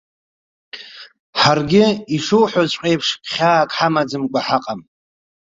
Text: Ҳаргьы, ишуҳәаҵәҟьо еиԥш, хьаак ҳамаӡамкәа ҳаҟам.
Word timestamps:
Ҳаргьы, 1.39 1.85
ишуҳәаҵәҟьо 2.15 2.87
еиԥш, 2.89 3.09
хьаак 3.31 3.69
ҳамаӡамкәа 3.77 4.39
ҳаҟам. 4.45 4.81